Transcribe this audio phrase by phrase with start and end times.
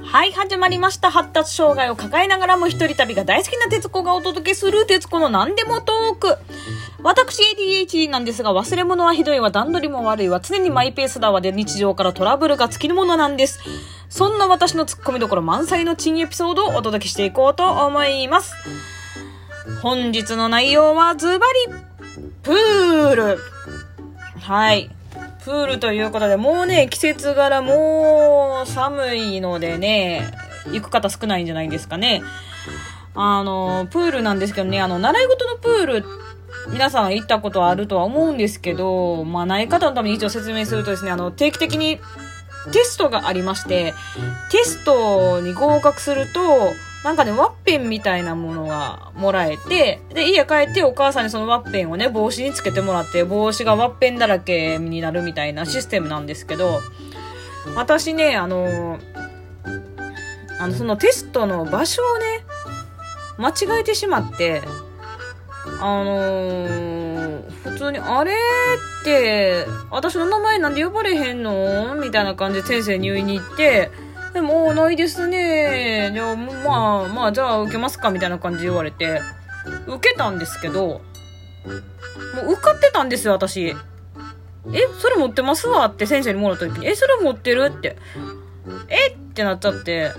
[0.00, 1.12] クはい、始まりました。
[1.12, 6.36] 発達障害を抱えながらも一人旅が大好きな徹子がお届けする徹子の何でもトーク。
[7.02, 13.58] 私 ADHD なんですが忘れ物はひどいわ、段取りも悪いわ、常にマイペースだわで日常からトラブルが尽きるものなんです。
[14.08, 18.54] そんな私のツッコミどころ満載の珍エピソードをお届けしていこうと思います。
[19.82, 21.74] 本日の内容はズバリ、
[22.42, 23.38] プール。
[24.40, 24.90] はい。
[25.44, 30.30] プールということで、もうね、季節柄もう寒いのでね、
[30.70, 32.22] 行く方少ないんじゃないですかね。
[33.14, 36.04] あの、プールなんですけどね、あの、習い事のプール、
[36.70, 41.98] 皆さん行ったことあるとは思うんですけど、まあ、ない方のために一応説明するとですね、あの、定期的に
[42.70, 43.94] テストがありまして、
[44.50, 46.72] テストに合格すると、
[47.04, 56.80] なんかね、ワッペンみたいなものがもらえて、で、家帰ってお母さんにそのワッペンをね、帽子につけてもらって、帽子がワッペンだらけになるみたいなシステムなんですけど、
[57.74, 59.00] 私ね、あの、
[60.60, 62.44] あの、そのテストの場所をね、
[63.36, 64.62] 間違えてしまって、
[65.80, 71.94] あのー普通に、あれって、私の名前なんで呼ばれへんの？
[71.94, 73.90] みたいな感じで先生に言いに行って、
[74.34, 76.10] でも、おないですね。
[76.12, 79.20] じゃあ、まあ、まあ、じゃあ受けますかみたいな感じで言われて、
[79.86, 81.00] 受けたんですけど、
[82.34, 83.68] もう受かってたんですよ、私。
[83.68, 83.76] え、
[85.00, 87.96] それ持ってますわって先生にもらった時に、え、それ持ってるって。
[88.88, 89.10] え？
[89.10, 90.12] ってなっちゃって、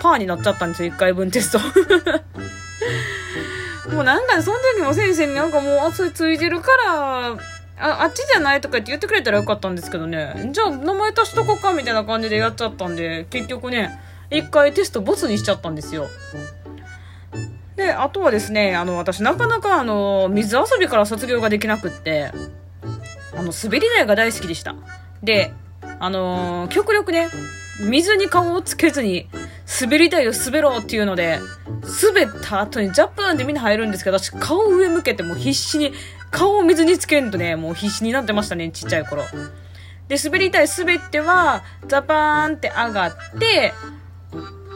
[0.00, 1.58] パーになっちゃったんですよ、1回分テスト。
[3.92, 7.36] もうなんか、その時も先生になんかもう、あ、それついてるから、
[7.78, 10.50] あ、あっちじゃないとかって言ってくれたらよかったんですけどね。
[10.52, 13.98] じゃあ、名前足しとこうかみたいな感じでやっちゃったんで、結局ね、
[14.30, 16.08] 一回テストボツにしちゃったんですよ。
[17.76, 22.32] で、あとはですね、あの、私なかなかあの、水遊びから卒業ができなくって、
[23.36, 24.74] あの、滑り台が大好きでした。
[25.22, 25.52] で、
[25.98, 27.28] あのー極力ね、
[27.80, 29.28] 水に顔をつけずに、
[29.80, 31.40] 滑り台を滑ろうっていうので、
[31.82, 35.92] 滑った後にジャップーンってみんな入るんですけど、私顔上向けてもう必死に、
[36.30, 39.24] 顔を水につけんとね、もう必死になってましたね、ちっちゃい頃。
[40.08, 43.74] で、滑り台滑っては、ザパーンって上がって、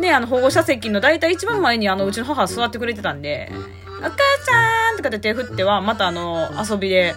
[0.00, 3.50] で、あの、保護者席の大体一番前にあの、うちの母座ってくれてたんで、
[3.98, 4.10] お母
[4.44, 7.14] さんとかって手振っては、またあの、遊びで、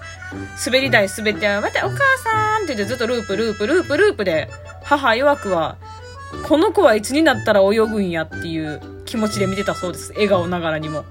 [0.65, 4.49] 滑り台滑って、またお母さんって言ってずっとループ、ループ、ループ、ループで、
[4.83, 5.77] 母曰くは、
[6.47, 8.81] この子はいつになったら泳ぐんやっていう
[9.11, 10.13] 気持ちで見てたそうです。
[10.13, 11.03] 笑顔ながらにも。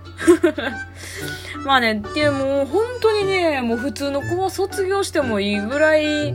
[1.67, 6.35] まあね、っていうもう本当にね、もう普通の子は卒業してもいいぐらい、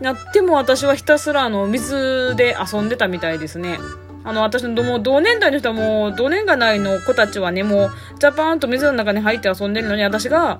[0.00, 3.78] なっても私はひたすらあの、水で遊んでたみたいですね。
[4.24, 10.58] あの、私のもう同年代の人はもう、同年代内の子たちはね、もう、ジャパーンと水の中に入って遊んでるのに、私が、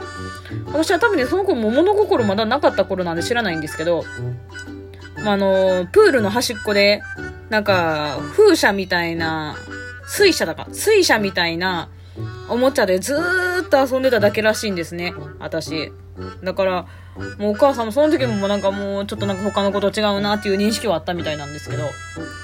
[0.67, 4.05] 私は多分ね、その子も物心まだなかった頃なんで知らないんですけど、
[5.25, 7.03] まあ、あの、プールの端っこで、
[7.49, 9.57] なんか、風車みたいな、
[10.07, 11.89] 水車だか、水車みたいな、
[12.49, 15.93] おもちゃでずーっと遊んでただけらしいんですね、私。
[16.43, 16.87] だから、
[17.39, 21.85] もうお母さんもその時もなんかもうちょっとなんか他のこと違うなっていう認識はあったみたいなんですけど、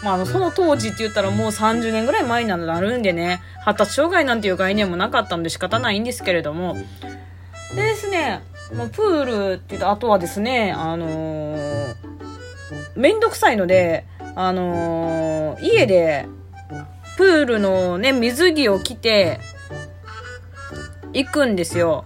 [0.02, 6.76] まああの、その当時って言ったらもう30年ぐらい前になるんでね、発達障害なんていう概念もなかったんで仕方ないんですけれども、
[7.74, 8.42] でですね、
[8.74, 11.94] もうプールって言ったあとはですね、あのー、
[12.96, 16.26] めんどくさいので、あのー家で、
[17.22, 19.38] プールのね、水着を着て、
[21.12, 22.04] 行くんですよ。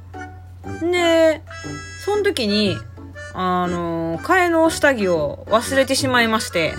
[0.83, 1.41] で、
[2.05, 2.77] その時に、
[3.33, 6.75] あの替えの下着を忘れてしまいまして、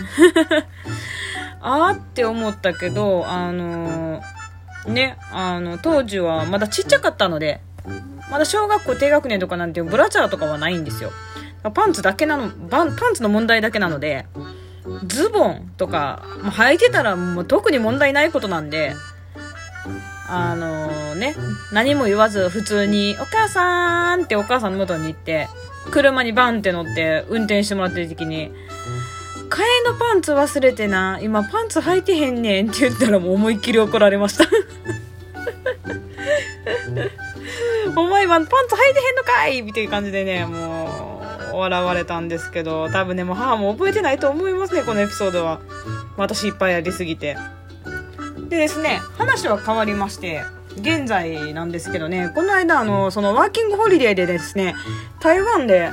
[1.61, 4.21] あーって思ったけど、あの
[4.85, 7.61] ね、あの、当時はまだちっちゃかったので、
[8.29, 11.11] まだ小学校低学年とかなんてブラジャーとかはないんですよ。
[11.73, 14.28] パンツだけなの、パンツの問題だけなので、
[15.05, 18.93] ズボンとか、もう履いてたらもう特に問題ないことなんで、
[20.29, 21.35] あのね、
[21.72, 25.47] 何も言わず普通に、お母さんってお母さんの元に行って、
[25.91, 28.51] 車にバンって乗って運転してもらってる時に、
[29.49, 34.45] 替えのパンツ忘れてな、今パンツ履いてへんねんって言ったらもう思いっきり怒られました。
[37.95, 40.77] お前今パンツ履いてへんのかいみたいな感じでね、もう、
[41.57, 45.59] 笑われたんですけど、多分ね、もう母も覚えてないと思いますね、このエピソードは。
[46.17, 47.37] 私いっぱいやりすぎて。
[48.49, 50.43] でですね、話は変わりまして、
[50.77, 54.75] 現在なんですけどね、この間、あの、そのワーキングホリデーでですね、
[55.19, 55.89] 台湾で、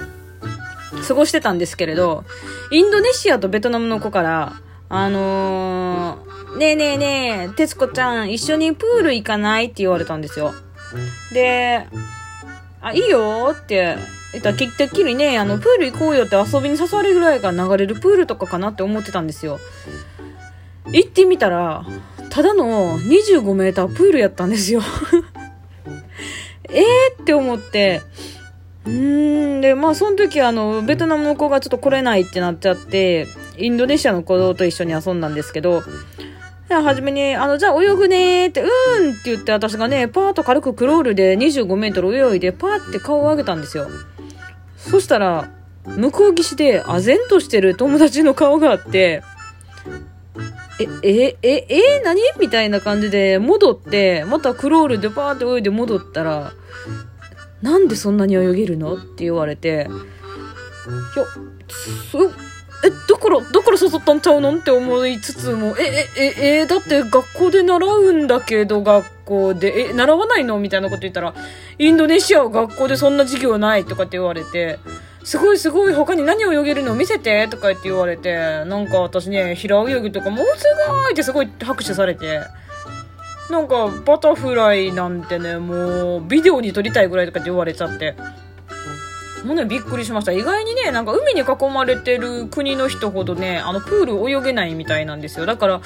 [1.08, 2.24] 過ごしてたんですけれど、
[2.70, 4.52] インドネシアとベトナムの子から、
[4.88, 9.64] あのー、ねえねえねえ、徹子ちゃん、一緒にプール行かない？
[9.64, 10.54] って言われたんですよ。
[11.32, 11.88] で、
[12.80, 13.96] あ、いいよって
[14.34, 19.60] 言ったら、てっきりね、あの、プール行こうよって遊びに誘われるぐらいから流れるプールとかかなって思ってたんですよ。
[20.92, 21.86] 行ってみたら、
[22.30, 24.82] ただの25メータープールやったんですよ。
[26.68, 28.02] えーって思って、
[28.86, 35.82] うーん、で、まあ、その時あの、ベトナムの子がちょっと来れないってなっちゃって、インドネシアの子と一緒に遊んだんですけど、
[36.68, 43.86] はじめに、あの、じゃあ泳ぐねーって、うーんって言って私がね、パーッと軽くクロールで25メートル泳いで、パーって顔を上げたんですよ。
[44.90, 45.50] そしたら、
[45.84, 49.22] 向こう岸で、唖然としてる友達の顔があって、
[50.80, 52.20] え、え、え、え、何？
[52.40, 56.52] みたいな感じで戻って、またクロールでパーって泳いで戻ったら、
[57.62, 58.94] なんでそんなに泳げるの？
[58.94, 59.72] って言われて、い
[61.18, 61.26] や、
[62.84, 71.34] え、だから、だから誘ったんちゃうのって思いつつも、え、え、え、え、だって学校で習うんだけど、学校で、え、習わないのみたいなこと言ったら、
[71.78, 74.78] インドネシアは学校でそんな授業ないとかって言われて、
[75.24, 77.48] すごいすごい、他に何を泳げるの見せて？
[77.48, 78.34] とか言って言われて、
[78.66, 82.42] なんか私ね、平泳ぎとかもうすごいってすごい拍手されて、
[83.50, 88.14] なんかバタフライなんてね、もうビデオに撮りたいぐらいとかって言われちゃって。
[89.44, 90.32] もうね、びっくりしました。
[90.32, 95.44] 意外にね、なんか海に囲まれてる国の人ほどね、あの、プール泳げないみたいなんですよ。
[95.44, 95.82] だから、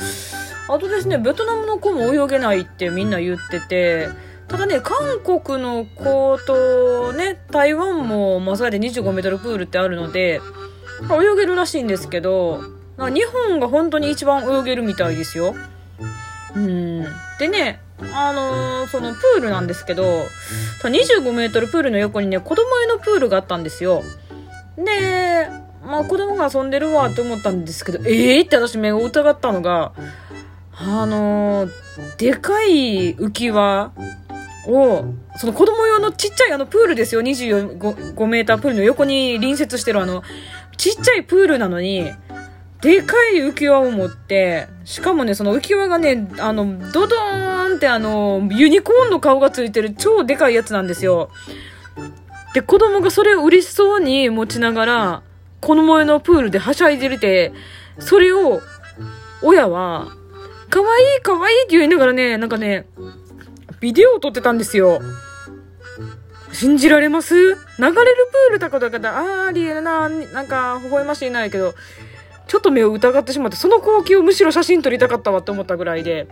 [0.68, 4.08] あとですね、ベトナムの子も泳げないってみんな言ってて、
[4.46, 10.40] ただね、韓国の子とね、台湾も、まあ、それで25メートルプールってあるので、
[11.10, 12.60] 泳げるらしいんですけど、
[12.96, 15.54] 日本が本当に一番泳げるみたいですよ。
[16.54, 17.06] うん。
[17.38, 17.80] でね、
[18.12, 20.04] あのー、そのプールなんですけど、
[20.82, 24.02] 25メートルプールの横にね、子供用のプールがあったんですよ。
[24.76, 25.48] で、
[25.84, 29.92] まあ子供が遊んでるわって思ったんですけど、ええー、って私目を疑ったのが、
[30.72, 31.70] あのー、
[32.18, 33.92] でかい浮き輪
[34.68, 35.04] を、
[35.36, 40.22] その子供用のちっちゃいあのプールですよ、25メータープールの横に隣接してるあの、
[40.76, 42.12] ちっちゃいプールなのに、
[42.80, 51.30] でかい浮き輪を持って、しかもね、その浮き輪がね、あの、ドドーンってあの、ユニコーンの顔がついてる超でかいやつなんですよ。
[52.54, 55.22] で、子供がそれを嬉しそうに持ちながら、
[55.60, 57.52] この前のプールではしゃいでるて、
[57.98, 58.60] それを、
[59.42, 60.08] 親は、
[60.70, 62.86] かわいいかわいいって言いながらね、なんかね、
[63.80, 65.00] ビデオを撮ってたんですよ。
[66.52, 67.34] 信じられます？
[67.34, 71.74] 流れるプールとかだから、あー、ありえるな、なんか、微笑ましいないけど、
[72.48, 76.26] ちょっと目を疑ってしまって、その光景をむしろ写真撮りたかったわって思ったぐらいで、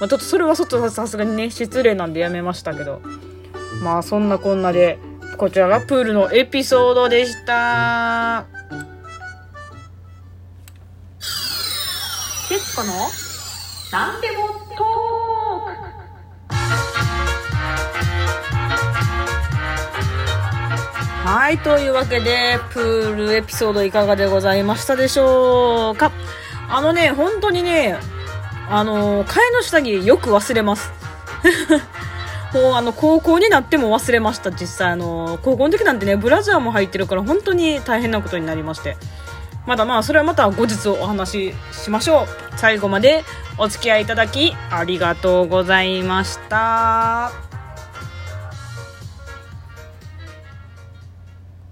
[0.00, 3.00] まあ、ちょっとそれはちょっとさすがにね、失礼なんでやめましたけど。
[3.82, 4.98] まあ、そんなこんなで、
[5.38, 8.46] こちらがプールのエピソードでした。
[12.48, 12.92] 結構の
[13.90, 14.61] 何でも
[21.32, 26.12] はい、というわけで、プールエピソードいかがでございましたでしょうか？
[26.68, 27.96] あのね、本当にね、
[28.68, 30.92] あの、替えの下着よく忘れます。
[32.52, 34.90] もうあの、高校になっても忘れました、実際。
[34.90, 38.98] あの、高校の時なんてね、ブラジャーも入ってるから本当に大変なことになりまして。
[39.66, 42.58] まだまあ、それはまた後日お話ししましょう。
[42.58, 43.24] 最後まで
[43.56, 47.51] お付き合いいただきありがとうございました。